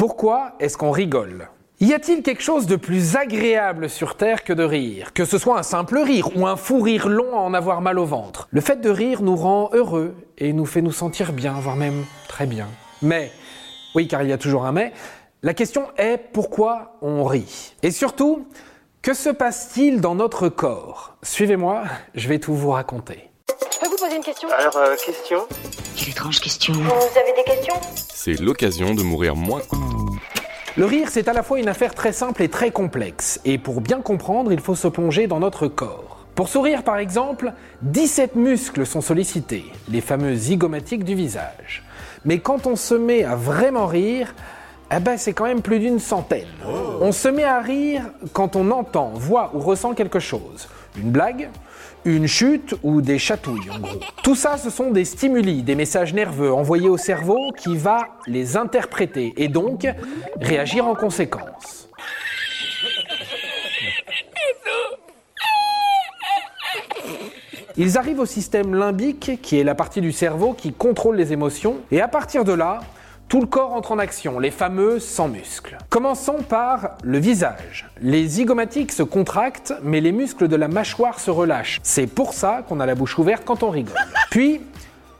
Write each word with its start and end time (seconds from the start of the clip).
Pourquoi 0.00 0.52
est-ce 0.60 0.78
qu'on 0.78 0.92
rigole? 0.92 1.50
Y 1.78 1.92
a-t-il 1.92 2.22
quelque 2.22 2.40
chose 2.40 2.64
de 2.64 2.76
plus 2.76 3.16
agréable 3.16 3.90
sur 3.90 4.16
Terre 4.16 4.44
que 4.44 4.54
de 4.54 4.64
rire? 4.64 5.12
Que 5.12 5.26
ce 5.26 5.36
soit 5.36 5.58
un 5.58 5.62
simple 5.62 5.98
rire 5.98 6.34
ou 6.38 6.46
un 6.46 6.56
fou 6.56 6.80
rire 6.80 7.06
long 7.06 7.34
à 7.34 7.40
en 7.40 7.52
avoir 7.52 7.82
mal 7.82 7.98
au 7.98 8.06
ventre. 8.06 8.48
Le 8.50 8.62
fait 8.62 8.80
de 8.80 8.88
rire 8.88 9.20
nous 9.20 9.36
rend 9.36 9.68
heureux 9.74 10.14
et 10.38 10.54
nous 10.54 10.64
fait 10.64 10.80
nous 10.80 10.90
sentir 10.90 11.34
bien, 11.34 11.52
voire 11.60 11.76
même 11.76 12.06
très 12.28 12.46
bien. 12.46 12.66
Mais, 13.02 13.30
oui 13.94 14.08
car 14.08 14.22
il 14.22 14.30
y 14.30 14.32
a 14.32 14.38
toujours 14.38 14.64
un 14.64 14.72
mais, 14.72 14.94
la 15.42 15.52
question 15.52 15.88
est 15.98 16.16
pourquoi 16.32 16.96
on 17.02 17.24
rit? 17.24 17.74
Et 17.82 17.90
surtout, 17.90 18.46
que 19.02 19.12
se 19.12 19.28
passe-t-il 19.28 20.00
dans 20.00 20.14
notre 20.14 20.48
corps? 20.48 21.18
Suivez-moi, 21.22 21.82
je 22.14 22.26
vais 22.26 22.38
tout 22.38 22.54
vous 22.54 22.70
raconter. 22.70 23.28
Je 23.70 23.78
peux 23.80 23.88
vous 23.90 23.98
poser 23.98 24.16
une 24.16 24.24
question? 24.24 24.48
Alors, 24.48 24.78
euh, 24.78 24.96
question? 24.96 25.46
Quelle 26.00 26.08
étrange 26.08 26.40
question. 26.40 26.72
Vous 26.72 27.18
avez 27.18 27.34
des 27.36 27.44
questions? 27.44 27.74
C'est 27.94 28.40
l'occasion 28.40 28.94
de 28.94 29.02
mourir 29.02 29.36
moins. 29.36 29.60
Le 30.78 30.86
rire, 30.86 31.08
c'est 31.10 31.28
à 31.28 31.34
la 31.34 31.42
fois 31.42 31.60
une 31.60 31.68
affaire 31.68 31.94
très 31.94 32.14
simple 32.14 32.42
et 32.42 32.48
très 32.48 32.70
complexe. 32.70 33.38
Et 33.44 33.58
pour 33.58 33.82
bien 33.82 34.00
comprendre, 34.00 34.50
il 34.50 34.60
faut 34.60 34.74
se 34.74 34.88
plonger 34.88 35.26
dans 35.26 35.40
notre 35.40 35.68
corps. 35.68 36.24
Pour 36.34 36.48
sourire, 36.48 36.84
par 36.84 36.96
exemple, 36.96 37.52
17 37.82 38.34
muscles 38.36 38.86
sont 38.86 39.02
sollicités, 39.02 39.66
les 39.90 40.00
fameux 40.00 40.34
zygomatiques 40.34 41.04
du 41.04 41.14
visage. 41.14 41.82
Mais 42.24 42.38
quand 42.38 42.66
on 42.66 42.76
se 42.76 42.94
met 42.94 43.24
à 43.24 43.36
vraiment 43.36 43.86
rire, 43.86 44.34
eh 44.96 45.00
ben, 45.00 45.18
c'est 45.18 45.34
quand 45.34 45.44
même 45.44 45.60
plus 45.60 45.80
d'une 45.80 45.98
centaine. 45.98 46.48
On 47.02 47.12
se 47.12 47.28
met 47.28 47.44
à 47.44 47.60
rire 47.60 48.04
quand 48.32 48.56
on 48.56 48.70
entend, 48.70 49.10
voit 49.14 49.50
ou 49.52 49.58
ressent 49.58 49.92
quelque 49.92 50.18
chose. 50.18 50.66
Une 50.96 51.10
blague, 51.10 51.48
une 52.04 52.26
chute 52.26 52.74
ou 52.82 53.00
des 53.00 53.18
chatouilles 53.18 53.70
en 53.70 53.78
gros. 53.78 54.00
Tout 54.22 54.34
ça, 54.34 54.56
ce 54.56 54.70
sont 54.70 54.90
des 54.90 55.04
stimuli, 55.04 55.62
des 55.62 55.74
messages 55.74 56.14
nerveux 56.14 56.52
envoyés 56.52 56.88
au 56.88 56.96
cerveau 56.96 57.52
qui 57.56 57.76
va 57.76 58.08
les 58.26 58.56
interpréter 58.56 59.34
et 59.36 59.48
donc 59.48 59.86
réagir 60.40 60.86
en 60.86 60.94
conséquence. 60.94 61.88
Ils 67.76 67.96
arrivent 67.96 68.20
au 68.20 68.26
système 68.26 68.74
limbique, 68.74 69.40
qui 69.40 69.58
est 69.58 69.64
la 69.64 69.74
partie 69.74 70.00
du 70.00 70.12
cerveau 70.12 70.52
qui 70.52 70.72
contrôle 70.72 71.16
les 71.16 71.32
émotions, 71.32 71.78
et 71.90 72.00
à 72.00 72.08
partir 72.08 72.44
de 72.44 72.52
là, 72.52 72.80
tout 73.30 73.40
le 73.40 73.46
corps 73.46 73.74
entre 73.74 73.92
en 73.92 73.98
action, 74.00 74.40
les 74.40 74.50
fameux 74.50 74.98
100 74.98 75.28
muscles. 75.28 75.78
Commençons 75.88 76.42
par 76.48 76.96
le 77.04 77.18
visage. 77.18 77.88
Les 78.02 78.26
zygomatiques 78.26 78.90
se 78.90 79.04
contractent, 79.04 79.72
mais 79.84 80.00
les 80.00 80.10
muscles 80.10 80.48
de 80.48 80.56
la 80.56 80.66
mâchoire 80.66 81.20
se 81.20 81.30
relâchent. 81.30 81.78
C'est 81.84 82.08
pour 82.08 82.34
ça 82.34 82.64
qu'on 82.68 82.80
a 82.80 82.86
la 82.86 82.96
bouche 82.96 83.16
ouverte 83.20 83.44
quand 83.46 83.62
on 83.62 83.70
rigole. 83.70 83.94
Puis, 84.32 84.60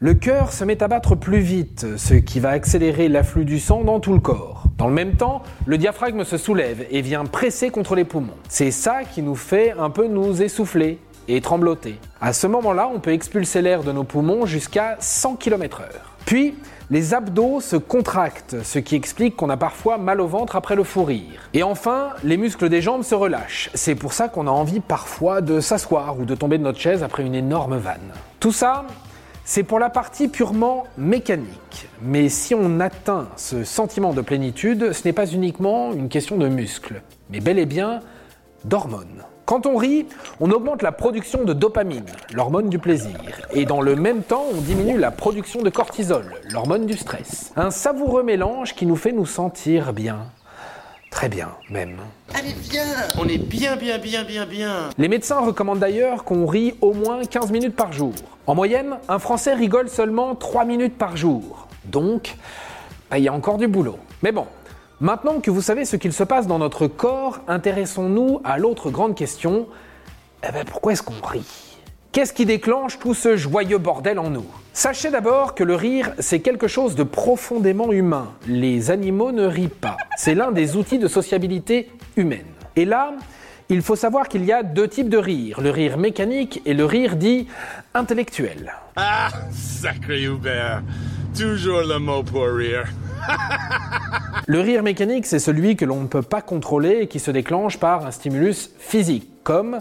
le 0.00 0.12
cœur 0.12 0.52
se 0.52 0.64
met 0.64 0.82
à 0.82 0.88
battre 0.88 1.14
plus 1.14 1.38
vite, 1.38 1.86
ce 1.96 2.12
qui 2.12 2.40
va 2.40 2.50
accélérer 2.50 3.08
l'afflux 3.08 3.46
du 3.46 3.58
sang 3.58 3.84
dans 3.84 4.00
tout 4.00 4.12
le 4.12 4.20
corps. 4.20 4.64
Dans 4.76 4.88
le 4.88 4.92
même 4.92 5.14
temps, 5.14 5.42
le 5.64 5.78
diaphragme 5.78 6.24
se 6.24 6.36
soulève 6.36 6.84
et 6.90 7.00
vient 7.00 7.24
presser 7.24 7.70
contre 7.70 7.94
les 7.94 8.04
poumons. 8.04 8.34
C'est 8.50 8.70
ça 8.70 9.04
qui 9.04 9.22
nous 9.22 9.34
fait 9.36 9.72
un 9.78 9.88
peu 9.88 10.08
nous 10.08 10.42
essouffler 10.42 10.98
et 11.28 11.40
trembloter. 11.40 11.98
À 12.20 12.32
ce 12.32 12.46
moment-là, 12.46 12.90
on 12.92 13.00
peut 13.00 13.12
expulser 13.12 13.62
l'air 13.62 13.82
de 13.82 13.92
nos 13.92 14.04
poumons 14.04 14.46
jusqu'à 14.46 14.96
100 15.00 15.36
km/h. 15.36 15.84
Puis, 16.26 16.54
les 16.90 17.14
abdos 17.14 17.60
se 17.60 17.76
contractent, 17.76 18.62
ce 18.62 18.78
qui 18.78 18.94
explique 18.94 19.36
qu'on 19.36 19.48
a 19.48 19.56
parfois 19.56 19.96
mal 19.96 20.20
au 20.20 20.26
ventre 20.26 20.54
après 20.56 20.76
le 20.76 20.84
fou 20.84 21.04
rire. 21.04 21.48
Et 21.54 21.62
enfin, 21.62 22.10
les 22.22 22.36
muscles 22.36 22.68
des 22.68 22.82
jambes 22.82 23.02
se 23.02 23.14
relâchent. 23.14 23.70
C'est 23.74 23.94
pour 23.94 24.12
ça 24.12 24.28
qu'on 24.28 24.46
a 24.46 24.50
envie 24.50 24.80
parfois 24.80 25.40
de 25.40 25.60
s'asseoir 25.60 26.18
ou 26.18 26.24
de 26.24 26.34
tomber 26.34 26.58
de 26.58 26.62
notre 26.62 26.78
chaise 26.78 27.02
après 27.02 27.22
une 27.22 27.34
énorme 27.34 27.76
vanne. 27.78 28.12
Tout 28.38 28.52
ça, 28.52 28.84
c'est 29.44 29.62
pour 29.62 29.78
la 29.78 29.90
partie 29.90 30.28
purement 30.28 30.84
mécanique. 30.98 31.88
Mais 32.02 32.28
si 32.28 32.54
on 32.54 32.80
atteint 32.80 33.28
ce 33.36 33.64
sentiment 33.64 34.12
de 34.12 34.20
plénitude, 34.20 34.92
ce 34.92 35.06
n'est 35.06 35.12
pas 35.12 35.26
uniquement 35.26 35.92
une 35.92 36.08
question 36.08 36.36
de 36.36 36.48
muscles, 36.48 37.02
mais 37.30 37.40
bel 37.40 37.58
et 37.58 37.66
bien 37.66 38.00
d'hormones. 38.64 39.24
Quand 39.44 39.66
on 39.66 39.76
rit, 39.76 40.06
on 40.40 40.50
augmente 40.50 40.80
la 40.80 40.90
production 40.90 41.44
de 41.44 41.52
dopamine, 41.52 42.06
l'hormone 42.32 42.70
du 42.70 42.78
plaisir, 42.78 43.18
et 43.52 43.66
dans 43.66 43.82
le 43.82 43.94
même 43.94 44.22
temps, 44.22 44.44
on 44.54 44.60
diminue 44.62 44.96
la 44.96 45.10
production 45.10 45.60
de 45.60 45.68
cortisol, 45.68 46.24
l'hormone 46.50 46.86
du 46.86 46.96
stress. 46.96 47.52
Un 47.54 47.70
savoureux 47.70 48.22
mélange 48.22 48.74
qui 48.74 48.86
nous 48.86 48.96
fait 48.96 49.12
nous 49.12 49.26
sentir 49.26 49.92
bien. 49.92 50.28
Très 51.10 51.28
bien, 51.28 51.50
même. 51.68 51.98
Allez, 52.32 52.54
viens 52.58 52.86
On 53.18 53.28
est 53.28 53.38
bien, 53.38 53.76
bien, 53.76 53.98
bien, 53.98 54.24
bien, 54.24 54.46
bien 54.46 54.88
Les 54.96 55.08
médecins 55.08 55.40
recommandent 55.40 55.78
d'ailleurs 55.78 56.24
qu'on 56.24 56.46
rit 56.46 56.74
au 56.80 56.94
moins 56.94 57.22
15 57.22 57.52
minutes 57.52 57.76
par 57.76 57.92
jour. 57.92 58.14
En 58.46 58.54
moyenne, 58.54 58.96
un 59.10 59.18
Français 59.18 59.52
rigole 59.52 59.90
seulement 59.90 60.34
3 60.34 60.64
minutes 60.64 60.96
par 60.96 61.18
jour. 61.18 61.68
Donc, 61.84 62.34
bah, 63.10 63.18
il 63.18 63.24
y 63.24 63.28
a 63.28 63.32
encore 63.34 63.58
du 63.58 63.68
boulot. 63.68 63.98
Mais 64.22 64.32
bon, 64.32 64.46
Maintenant 65.00 65.40
que 65.40 65.50
vous 65.50 65.60
savez 65.60 65.84
ce 65.84 65.96
qu'il 65.96 66.12
se 66.12 66.22
passe 66.22 66.46
dans 66.46 66.60
notre 66.60 66.86
corps, 66.86 67.40
intéressons-nous 67.48 68.40
à 68.44 68.58
l'autre 68.58 68.90
grande 68.90 69.16
question. 69.16 69.66
Eh 70.46 70.52
ben, 70.52 70.64
pourquoi 70.64 70.92
est-ce 70.92 71.02
qu'on 71.02 71.20
rit? 71.20 71.80
Qu'est-ce 72.12 72.32
qui 72.32 72.46
déclenche 72.46 73.00
tout 73.00 73.12
ce 73.12 73.36
joyeux 73.36 73.78
bordel 73.78 74.20
en 74.20 74.30
nous? 74.30 74.46
Sachez 74.72 75.10
d'abord 75.10 75.56
que 75.56 75.64
le 75.64 75.74
rire, 75.74 76.12
c'est 76.20 76.38
quelque 76.38 76.68
chose 76.68 76.94
de 76.94 77.02
profondément 77.02 77.90
humain. 77.90 78.34
Les 78.46 78.92
animaux 78.92 79.32
ne 79.32 79.46
rient 79.46 79.66
pas. 79.66 79.96
C'est 80.16 80.36
l'un 80.36 80.52
des 80.52 80.76
outils 80.76 81.00
de 81.00 81.08
sociabilité 81.08 81.90
humaine. 82.16 82.46
Et 82.76 82.84
là, 82.84 83.14
il 83.68 83.82
faut 83.82 83.96
savoir 83.96 84.28
qu'il 84.28 84.44
y 84.44 84.52
a 84.52 84.62
deux 84.62 84.86
types 84.86 85.08
de 85.08 85.18
rire, 85.18 85.60
le 85.60 85.70
rire 85.70 85.98
mécanique 85.98 86.62
et 86.66 86.74
le 86.74 86.84
rire 86.84 87.16
dit 87.16 87.48
intellectuel. 87.94 88.72
Ah, 88.94 89.30
sacré 89.50 90.22
Hubert, 90.22 90.82
toujours 91.36 91.82
le 91.82 91.98
mot 91.98 92.22
pour 92.22 92.46
rire. 92.46 92.86
Le 94.46 94.60
rire 94.60 94.82
mécanique, 94.82 95.26
c'est 95.26 95.38
celui 95.38 95.76
que 95.76 95.84
l'on 95.84 96.00
ne 96.00 96.06
peut 96.06 96.22
pas 96.22 96.42
contrôler 96.42 96.98
et 97.02 97.06
qui 97.06 97.18
se 97.18 97.30
déclenche 97.30 97.78
par 97.78 98.06
un 98.06 98.10
stimulus 98.10 98.70
physique, 98.78 99.30
comme 99.42 99.78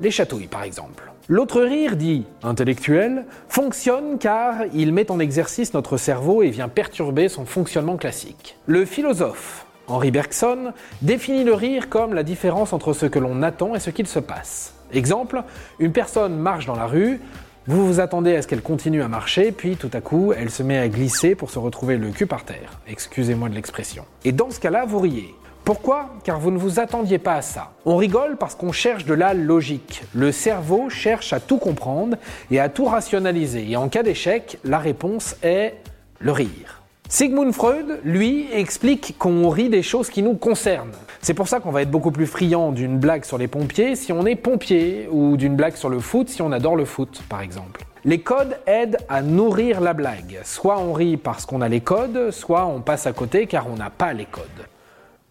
les 0.00 0.10
chatouilles 0.10 0.46
par 0.46 0.62
exemple. 0.62 1.12
L'autre 1.30 1.60
rire, 1.60 1.96
dit 1.96 2.24
intellectuel, 2.42 3.26
fonctionne 3.48 4.18
car 4.18 4.62
il 4.72 4.94
met 4.94 5.10
en 5.10 5.20
exercice 5.20 5.74
notre 5.74 5.98
cerveau 5.98 6.42
et 6.42 6.48
vient 6.48 6.68
perturber 6.68 7.28
son 7.28 7.44
fonctionnement 7.44 7.98
classique. 7.98 8.56
Le 8.66 8.86
philosophe 8.86 9.66
Henri 9.88 10.10
Bergson 10.10 10.72
définit 11.02 11.44
le 11.44 11.54
rire 11.54 11.88
comme 11.88 12.14
la 12.14 12.22
différence 12.22 12.72
entre 12.72 12.94
ce 12.94 13.06
que 13.06 13.18
l'on 13.18 13.42
attend 13.42 13.74
et 13.74 13.80
ce 13.80 13.90
qu'il 13.90 14.06
se 14.06 14.18
passe. 14.18 14.74
Exemple, 14.92 15.42
une 15.78 15.92
personne 15.92 16.36
marche 16.36 16.66
dans 16.66 16.76
la 16.76 16.86
rue, 16.86 17.20
vous 17.68 17.86
vous 17.86 18.00
attendez 18.00 18.34
à 18.34 18.40
ce 18.40 18.48
qu'elle 18.48 18.62
continue 18.62 19.02
à 19.02 19.08
marcher, 19.08 19.52
puis 19.52 19.76
tout 19.76 19.90
à 19.92 20.00
coup, 20.00 20.32
elle 20.32 20.48
se 20.48 20.62
met 20.62 20.78
à 20.78 20.88
glisser 20.88 21.34
pour 21.34 21.50
se 21.50 21.58
retrouver 21.58 21.98
le 21.98 22.08
cul 22.08 22.26
par 22.26 22.46
terre. 22.46 22.80
Excusez-moi 22.86 23.50
de 23.50 23.54
l'expression. 23.54 24.06
Et 24.24 24.32
dans 24.32 24.50
ce 24.50 24.58
cas-là, 24.58 24.86
vous 24.86 24.98
riez. 24.98 25.34
Pourquoi? 25.64 26.14
Car 26.24 26.40
vous 26.40 26.50
ne 26.50 26.56
vous 26.56 26.80
attendiez 26.80 27.18
pas 27.18 27.34
à 27.34 27.42
ça. 27.42 27.72
On 27.84 27.96
rigole 27.96 28.38
parce 28.38 28.54
qu'on 28.54 28.72
cherche 28.72 29.04
de 29.04 29.12
la 29.12 29.34
logique. 29.34 30.02
Le 30.14 30.32
cerveau 30.32 30.88
cherche 30.88 31.34
à 31.34 31.40
tout 31.40 31.58
comprendre 31.58 32.16
et 32.50 32.58
à 32.58 32.70
tout 32.70 32.86
rationaliser. 32.86 33.70
Et 33.70 33.76
en 33.76 33.90
cas 33.90 34.02
d'échec, 34.02 34.58
la 34.64 34.78
réponse 34.78 35.36
est 35.42 35.74
le 36.20 36.32
rire. 36.32 36.80
Sigmund 37.10 37.54
Freud, 37.54 38.00
lui, 38.04 38.48
explique 38.52 39.16
qu'on 39.18 39.48
rit 39.48 39.70
des 39.70 39.82
choses 39.82 40.10
qui 40.10 40.22
nous 40.22 40.34
concernent. 40.34 40.92
C'est 41.22 41.32
pour 41.32 41.48
ça 41.48 41.58
qu'on 41.58 41.70
va 41.70 41.80
être 41.80 41.90
beaucoup 41.90 42.10
plus 42.10 42.26
friand 42.26 42.70
d'une 42.70 42.98
blague 42.98 43.24
sur 43.24 43.38
les 43.38 43.48
pompiers 43.48 43.96
si 43.96 44.12
on 44.12 44.26
est 44.26 44.36
pompier, 44.36 45.08
ou 45.10 45.38
d'une 45.38 45.56
blague 45.56 45.74
sur 45.76 45.88
le 45.88 46.00
foot 46.00 46.28
si 46.28 46.42
on 46.42 46.52
adore 46.52 46.76
le 46.76 46.84
foot, 46.84 47.22
par 47.30 47.40
exemple. 47.40 47.82
Les 48.04 48.20
codes 48.20 48.58
aident 48.66 48.98
à 49.08 49.22
nourrir 49.22 49.80
la 49.80 49.94
blague. 49.94 50.38
Soit 50.44 50.78
on 50.78 50.92
rit 50.92 51.16
parce 51.16 51.46
qu'on 51.46 51.62
a 51.62 51.68
les 51.70 51.80
codes, 51.80 52.30
soit 52.30 52.66
on 52.66 52.82
passe 52.82 53.06
à 53.06 53.14
côté 53.14 53.46
car 53.46 53.68
on 53.68 53.76
n'a 53.76 53.88
pas 53.88 54.12
les 54.12 54.26
codes. 54.26 54.44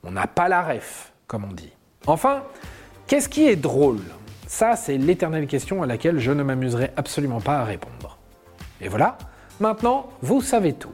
On 0.04 0.10
n'a 0.10 0.26
pas 0.26 0.50
la 0.50 0.64
ref, 0.64 1.12
comme 1.28 1.46
on 1.46 1.54
dit. 1.54 1.74
Enfin, 2.08 2.42
qu'est-ce 3.06 3.30
qui 3.30 3.48
est 3.48 3.56
drôle? 3.56 4.02
Ça, 4.48 4.76
c'est 4.76 4.98
l'éternelle 4.98 5.46
question 5.46 5.84
à 5.84 5.86
laquelle 5.86 6.18
je 6.18 6.32
ne 6.32 6.42
m'amuserai 6.42 6.90
absolument 6.98 7.40
pas 7.40 7.60
à 7.60 7.66
répondre. 7.66 8.18
Et 8.82 8.88
voilà, 8.88 9.20
maintenant, 9.60 10.08
vous 10.24 10.42
savez 10.42 10.74
tout. 10.74 10.90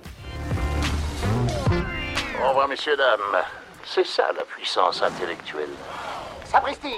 Messieurs, 2.74 2.98
dames. 2.98 3.44
C'est 3.86 4.04
ça 4.04 4.32
la 4.36 4.44
puissance 4.46 5.04
intellectuelle. 5.04 5.70
Sapristi 6.44 6.98